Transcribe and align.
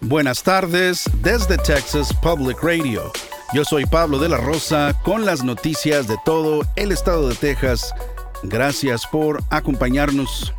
Buenas 0.00 0.42
tardes 0.42 1.04
desde 1.22 1.56
Texas 1.56 2.12
Public 2.22 2.62
Radio. 2.62 3.10
Yo 3.54 3.64
soy 3.64 3.86
Pablo 3.86 4.18
de 4.18 4.28
la 4.28 4.36
Rosa 4.36 4.94
con 5.02 5.24
las 5.24 5.42
noticias 5.42 6.06
de 6.06 6.16
todo 6.24 6.62
el 6.76 6.92
estado 6.92 7.28
de 7.28 7.34
Texas. 7.34 7.94
Gracias 8.42 9.06
por 9.06 9.42
acompañarnos. 9.50 10.52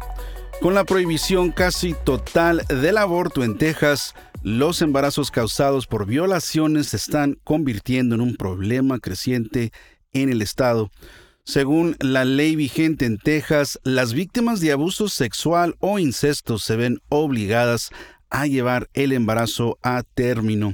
Con 0.60 0.74
la 0.74 0.86
prohibición 0.86 1.52
casi 1.52 1.94
total 1.94 2.66
del 2.68 2.98
aborto 2.98 3.44
en 3.44 3.58
Texas, 3.60 4.16
los 4.42 4.82
embarazos 4.82 5.30
causados 5.30 5.86
por 5.86 6.08
violaciones 6.08 6.88
se 6.88 6.98
están 6.98 7.38
convirtiendo 7.44 8.16
en 8.16 8.22
un 8.22 8.36
problema 8.36 9.00
creciente 9.00 9.72
en 10.14 10.30
el 10.30 10.42
estado. 10.42 10.90
Según 11.44 11.96
la 12.00 12.26
ley 12.26 12.56
vigente 12.58 13.06
en 13.06 13.20
Texas, 13.20 13.80
las 13.84 14.14
víctimas 14.14 14.60
de 14.60 14.74
abuso 14.74 15.08
sexual 15.08 15.76
o 15.80 16.00
incesto 16.00 16.60
se 16.60 16.76
ven 16.76 17.00
obligadas 17.08 17.92
a 18.30 18.48
llevar 18.48 18.90
el 18.94 19.12
embarazo 19.12 19.78
a 19.82 20.04
término. 20.04 20.74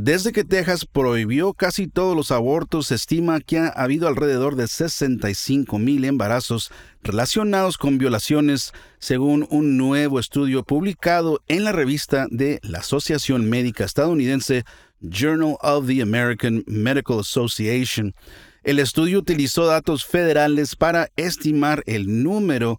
Desde 0.00 0.30
que 0.30 0.44
Texas 0.44 0.84
prohibió 0.84 1.54
casi 1.54 1.88
todos 1.88 2.14
los 2.14 2.30
abortos, 2.30 2.86
se 2.86 2.94
estima 2.94 3.40
que 3.40 3.58
ha 3.58 3.66
habido 3.68 4.06
alrededor 4.06 4.54
de 4.54 4.68
65 4.68 5.78
mil 5.80 6.04
embarazos 6.04 6.70
relacionados 7.02 7.78
con 7.78 7.98
violaciones, 7.98 8.72
según 9.00 9.48
un 9.50 9.76
nuevo 9.76 10.20
estudio 10.20 10.62
publicado 10.62 11.40
en 11.48 11.64
la 11.64 11.72
revista 11.72 12.28
de 12.30 12.60
la 12.62 12.78
Asociación 12.78 13.50
Médica 13.50 13.84
Estadounidense 13.84 14.64
Journal 15.00 15.56
of 15.62 15.88
the 15.88 16.00
American 16.00 16.62
Medical 16.68 17.18
Association. 17.18 18.14
El 18.62 18.78
estudio 18.78 19.18
utilizó 19.18 19.66
datos 19.66 20.04
federales 20.04 20.76
para 20.76 21.08
estimar 21.16 21.82
el 21.86 22.22
número 22.22 22.78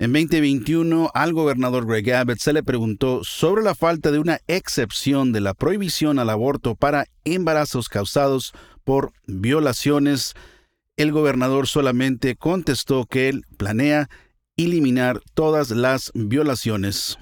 en 0.00 0.12
2021, 0.12 1.10
al 1.12 1.32
gobernador 1.32 1.84
Greg 1.84 2.12
Abbott 2.12 2.38
se 2.38 2.52
le 2.52 2.62
preguntó 2.62 3.24
sobre 3.24 3.64
la 3.64 3.74
falta 3.74 4.12
de 4.12 4.20
una 4.20 4.38
excepción 4.46 5.32
de 5.32 5.40
la 5.40 5.54
prohibición 5.54 6.20
al 6.20 6.30
aborto 6.30 6.76
para 6.76 7.06
embarazos 7.24 7.88
causados 7.88 8.52
por 8.84 9.12
violaciones. 9.26 10.34
El 10.96 11.10
gobernador 11.10 11.66
solamente 11.66 12.36
contestó 12.36 13.06
que 13.06 13.28
él 13.28 13.42
planea 13.56 14.08
eliminar 14.56 15.20
todas 15.34 15.70
las 15.70 16.12
violaciones. 16.14 17.18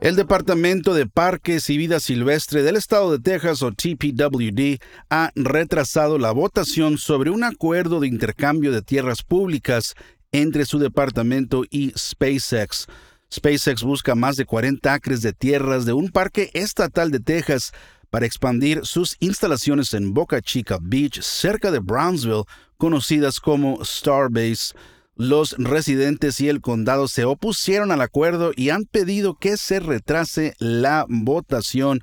El 0.00 0.16
Departamento 0.16 0.94
de 0.94 1.06
Parques 1.06 1.68
y 1.70 1.76
Vida 1.76 2.00
Silvestre 2.00 2.62
del 2.62 2.76
Estado 2.76 3.12
de 3.12 3.18
Texas, 3.18 3.62
o 3.62 3.70
TPWD, 3.70 4.78
ha 5.10 5.30
retrasado 5.34 6.18
la 6.18 6.32
votación 6.32 6.96
sobre 6.96 7.30
un 7.30 7.44
acuerdo 7.44 8.00
de 8.00 8.08
intercambio 8.08 8.72
de 8.72 8.82
tierras 8.82 9.22
públicas 9.22 9.94
entre 10.32 10.64
su 10.64 10.78
departamento 10.78 11.64
y 11.70 11.92
SpaceX. 11.96 12.86
SpaceX 13.32 13.82
busca 13.82 14.14
más 14.14 14.36
de 14.36 14.44
40 14.44 14.92
acres 14.92 15.22
de 15.22 15.32
tierras 15.32 15.84
de 15.84 15.92
un 15.92 16.10
parque 16.10 16.50
estatal 16.54 17.10
de 17.10 17.20
Texas 17.20 17.72
para 18.10 18.26
expandir 18.26 18.84
sus 18.84 19.16
instalaciones 19.20 19.94
en 19.94 20.12
Boca 20.12 20.42
Chica 20.42 20.78
Beach, 20.80 21.20
cerca 21.22 21.70
de 21.70 21.78
Brownsville, 21.78 22.44
conocidas 22.76 23.38
como 23.38 23.84
Starbase. 23.84 24.74
Los 25.14 25.54
residentes 25.58 26.40
y 26.40 26.48
el 26.48 26.60
condado 26.60 27.06
se 27.06 27.24
opusieron 27.24 27.92
al 27.92 28.00
acuerdo 28.00 28.52
y 28.56 28.70
han 28.70 28.84
pedido 28.84 29.34
que 29.34 29.56
se 29.56 29.78
retrase 29.78 30.54
la 30.58 31.04
votación 31.08 32.00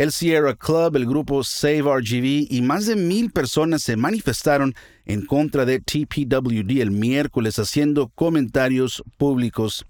el 0.00 0.12
Sierra 0.12 0.54
Club, 0.54 0.96
el 0.96 1.04
grupo 1.04 1.44
Save 1.44 1.82
RGV 1.82 2.46
y 2.48 2.62
más 2.62 2.86
de 2.86 2.96
mil 2.96 3.30
personas 3.30 3.82
se 3.82 3.98
manifestaron 3.98 4.74
en 5.04 5.26
contra 5.26 5.66
de 5.66 5.78
TPWD 5.78 6.80
el 6.80 6.90
miércoles 6.90 7.58
haciendo 7.58 8.08
comentarios 8.08 9.02
públicos. 9.18 9.84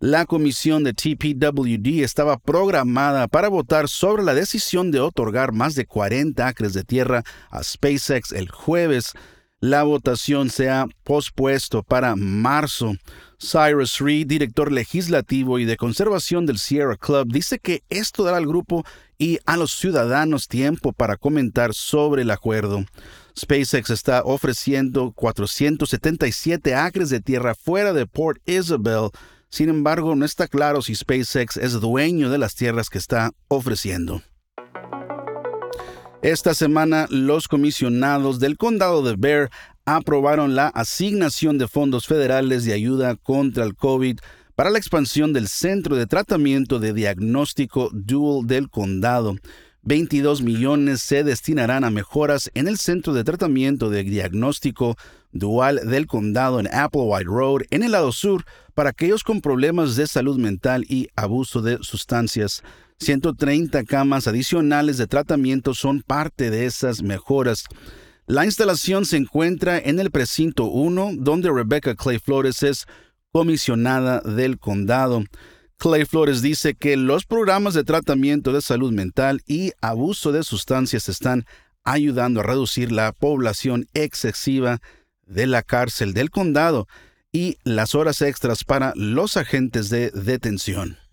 La 0.00 0.26
comisión 0.26 0.82
de 0.82 0.92
TPWD 0.92 2.02
estaba 2.02 2.36
programada 2.36 3.28
para 3.28 3.46
votar 3.46 3.88
sobre 3.88 4.24
la 4.24 4.34
decisión 4.34 4.90
de 4.90 4.98
otorgar 4.98 5.52
más 5.52 5.76
de 5.76 5.86
40 5.86 6.44
acres 6.44 6.72
de 6.72 6.82
tierra 6.82 7.22
a 7.48 7.62
SpaceX 7.62 8.32
el 8.32 8.50
jueves. 8.50 9.12
La 9.64 9.82
votación 9.82 10.50
se 10.50 10.68
ha 10.68 10.86
pospuesto 11.04 11.82
para 11.82 12.16
marzo. 12.16 12.96
Cyrus 13.40 13.98
Reed, 13.98 14.26
director 14.26 14.70
legislativo 14.70 15.58
y 15.58 15.64
de 15.64 15.78
conservación 15.78 16.44
del 16.44 16.58
Sierra 16.58 16.98
Club, 16.98 17.32
dice 17.32 17.58
que 17.58 17.82
esto 17.88 18.24
dará 18.24 18.36
al 18.36 18.46
grupo 18.46 18.84
y 19.16 19.38
a 19.46 19.56
los 19.56 19.72
ciudadanos 19.72 20.48
tiempo 20.48 20.92
para 20.92 21.16
comentar 21.16 21.72
sobre 21.72 22.20
el 22.20 22.30
acuerdo. 22.30 22.84
SpaceX 23.40 23.88
está 23.88 24.20
ofreciendo 24.22 25.12
477 25.12 26.74
acres 26.74 27.08
de 27.08 27.20
tierra 27.20 27.54
fuera 27.54 27.94
de 27.94 28.06
Port 28.06 28.46
Isabel. 28.46 29.08
Sin 29.48 29.70
embargo, 29.70 30.14
no 30.14 30.26
está 30.26 30.46
claro 30.46 30.82
si 30.82 30.94
SpaceX 30.94 31.56
es 31.56 31.72
dueño 31.80 32.28
de 32.28 32.36
las 32.36 32.54
tierras 32.54 32.90
que 32.90 32.98
está 32.98 33.32
ofreciendo. 33.48 34.20
Esta 36.24 36.54
semana, 36.54 37.06
los 37.10 37.48
comisionados 37.48 38.40
del 38.40 38.56
condado 38.56 39.02
de 39.02 39.14
Bear 39.14 39.50
aprobaron 39.84 40.54
la 40.54 40.68
asignación 40.68 41.58
de 41.58 41.68
fondos 41.68 42.06
federales 42.06 42.64
de 42.64 42.72
ayuda 42.72 43.14
contra 43.16 43.62
el 43.62 43.76
COVID 43.76 44.20
para 44.54 44.70
la 44.70 44.78
expansión 44.78 45.34
del 45.34 45.48
Centro 45.48 45.96
de 45.96 46.06
Tratamiento 46.06 46.78
de 46.78 46.94
Diagnóstico 46.94 47.90
Dual 47.92 48.46
del 48.46 48.70
Condado. 48.70 49.36
22 49.82 50.40
millones 50.40 51.02
se 51.02 51.24
destinarán 51.24 51.84
a 51.84 51.90
mejoras 51.90 52.50
en 52.54 52.68
el 52.68 52.78
Centro 52.78 53.12
de 53.12 53.22
Tratamiento 53.22 53.90
de 53.90 54.02
Diagnóstico 54.02 54.96
Dual 55.32 55.82
del 55.84 56.06
Condado 56.06 56.58
en 56.58 56.74
Applewhite 56.74 57.28
Road, 57.28 57.62
en 57.68 57.82
el 57.82 57.92
lado 57.92 58.12
sur, 58.12 58.46
para 58.72 58.88
aquellos 58.88 59.24
con 59.24 59.42
problemas 59.42 59.94
de 59.94 60.06
salud 60.06 60.38
mental 60.38 60.86
y 60.88 61.10
abuso 61.16 61.60
de 61.60 61.76
sustancias. 61.82 62.62
130 63.00 63.84
camas 63.84 64.26
adicionales 64.26 64.98
de 64.98 65.06
tratamiento 65.06 65.74
son 65.74 66.02
parte 66.02 66.50
de 66.50 66.66
esas 66.66 67.02
mejoras. 67.02 67.64
La 68.26 68.44
instalación 68.46 69.04
se 69.04 69.18
encuentra 69.18 69.78
en 69.78 70.00
el 70.00 70.10
precinto 70.10 70.64
1, 70.64 71.12
donde 71.18 71.50
Rebecca 71.52 71.94
Clay 71.94 72.18
Flores 72.18 72.62
es 72.62 72.86
comisionada 73.32 74.20
del 74.20 74.58
condado. 74.58 75.24
Clay 75.76 76.06
Flores 76.06 76.40
dice 76.40 76.74
que 76.74 76.96
los 76.96 77.26
programas 77.26 77.74
de 77.74 77.84
tratamiento 77.84 78.52
de 78.52 78.62
salud 78.62 78.92
mental 78.92 79.42
y 79.46 79.72
abuso 79.80 80.32
de 80.32 80.42
sustancias 80.42 81.08
están 81.08 81.44
ayudando 81.82 82.40
a 82.40 82.44
reducir 82.44 82.92
la 82.92 83.12
población 83.12 83.86
excesiva 83.92 84.78
de 85.26 85.46
la 85.46 85.62
cárcel 85.62 86.14
del 86.14 86.30
condado 86.30 86.86
y 87.32 87.58
las 87.64 87.94
horas 87.94 88.22
extras 88.22 88.64
para 88.64 88.92
los 88.96 89.36
agentes 89.36 89.90
de 89.90 90.10
detención. 90.12 91.03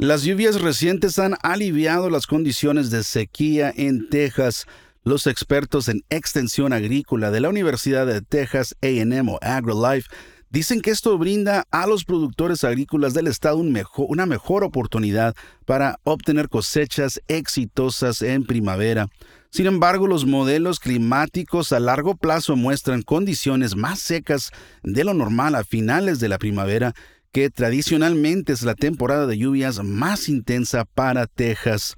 Las 0.00 0.22
lluvias 0.22 0.62
recientes 0.62 1.18
han 1.18 1.34
aliviado 1.42 2.08
las 2.08 2.26
condiciones 2.26 2.90
de 2.90 3.04
sequía 3.04 3.70
en 3.76 4.08
Texas, 4.08 4.64
los 5.04 5.26
expertos 5.26 5.88
en 5.88 6.00
extensión 6.08 6.72
agrícola 6.72 7.30
de 7.30 7.40
la 7.40 7.50
Universidad 7.50 8.06
de 8.06 8.22
Texas 8.22 8.74
AM 8.80 9.28
o 9.28 9.38
AgriLife 9.42 10.08
dicen 10.48 10.80
que 10.80 10.90
esto 10.90 11.18
brinda 11.18 11.66
a 11.70 11.86
los 11.86 12.06
productores 12.06 12.64
agrícolas 12.64 13.12
del 13.12 13.26
estado 13.26 13.58
una 13.58 14.24
mejor 14.24 14.64
oportunidad 14.64 15.36
para 15.66 15.98
obtener 16.04 16.48
cosechas 16.48 17.20
exitosas 17.28 18.22
en 18.22 18.46
primavera. 18.46 19.06
Sin 19.50 19.66
embargo, 19.66 20.06
los 20.06 20.24
modelos 20.24 20.80
climáticos 20.80 21.72
a 21.72 21.80
largo 21.80 22.16
plazo 22.16 22.56
muestran 22.56 23.02
condiciones 23.02 23.76
más 23.76 24.00
secas 24.00 24.50
de 24.82 25.04
lo 25.04 25.12
normal 25.12 25.56
a 25.56 25.62
finales 25.62 26.20
de 26.20 26.28
la 26.30 26.38
primavera, 26.38 26.94
que 27.32 27.50
tradicionalmente 27.50 28.52
es 28.52 28.62
la 28.62 28.74
temporada 28.74 29.26
de 29.26 29.38
lluvias 29.38 29.82
más 29.82 30.28
intensa 30.28 30.84
para 30.84 31.26
Texas. 31.26 31.94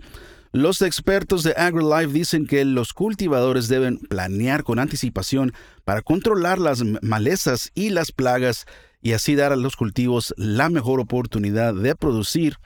Los 0.52 0.82
expertos 0.82 1.42
de 1.44 1.54
AgriLife 1.56 2.12
dicen 2.12 2.46
que 2.46 2.64
los 2.66 2.92
cultivadores 2.92 3.68
deben 3.68 3.98
planear 3.98 4.64
con 4.64 4.78
anticipación 4.78 5.54
para 5.84 6.02
controlar 6.02 6.58
las 6.58 6.82
malezas 7.00 7.70
y 7.74 7.88
las 7.88 8.12
plagas 8.12 8.66
y 9.00 9.12
así 9.12 9.34
dar 9.34 9.52
a 9.52 9.56
los 9.56 9.76
cultivos 9.76 10.34
la 10.36 10.68
mejor 10.68 11.00
oportunidad 11.00 11.74
de 11.74 11.94
producir. 11.96 12.58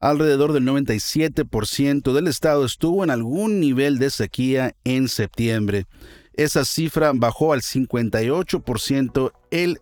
Alrededor 0.00 0.52
del 0.52 0.64
97% 0.64 2.12
del 2.12 2.26
estado 2.26 2.64
estuvo 2.64 3.04
en 3.04 3.10
algún 3.10 3.58
nivel 3.58 3.98
de 3.98 4.10
sequía 4.10 4.74
en 4.84 5.08
septiembre. 5.08 5.86
Esa 6.34 6.64
cifra 6.64 7.12
bajó 7.14 7.52
al 7.52 7.60
58% 7.60 9.32
el 9.50 9.78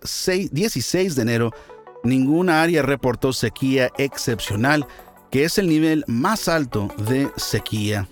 16 0.50 1.14
de 1.14 1.22
enero. 1.22 1.52
Ninguna 2.04 2.62
área 2.62 2.82
reportó 2.82 3.32
sequía 3.32 3.90
excepcional 3.98 4.86
que 5.30 5.44
es 5.44 5.58
el 5.58 5.68
nivel 5.68 6.04
más 6.06 6.48
alto 6.48 6.88
de 7.08 7.30
sequía. 7.36 8.08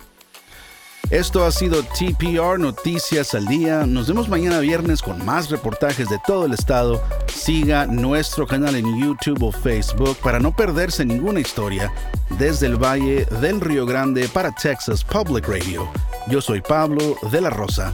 Esto 1.09 1.45
ha 1.45 1.51
sido 1.51 1.83
TPR 1.83 2.59
Noticias 2.59 3.33
al 3.33 3.45
Día. 3.47 3.85
Nos 3.85 4.09
vemos 4.09 4.27
mañana 4.27 4.59
viernes 4.59 5.01
con 5.01 5.23
más 5.25 5.49
reportajes 5.49 6.09
de 6.09 6.19
todo 6.27 6.45
el 6.45 6.53
estado. 6.53 7.01
Siga 7.27 7.85
nuestro 7.85 8.45
canal 8.45 8.75
en 8.75 8.99
YouTube 8.99 9.41
o 9.41 9.51
Facebook 9.53 10.17
para 10.21 10.39
no 10.39 10.53
perderse 10.53 11.05
ninguna 11.05 11.39
historia 11.39 11.93
desde 12.37 12.67
el 12.67 12.75
Valle 12.75 13.25
del 13.39 13.61
Río 13.61 13.85
Grande 13.85 14.27
para 14.27 14.51
Texas 14.51 15.01
Public 15.05 15.47
Radio. 15.47 15.89
Yo 16.27 16.41
soy 16.41 16.59
Pablo 16.59 17.15
de 17.31 17.39
la 17.39 17.51
Rosa. 17.51 17.93